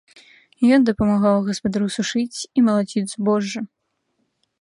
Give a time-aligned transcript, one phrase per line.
[0.77, 3.61] Ён дапамагаў гаспадару сушыць і малаціць збожжа.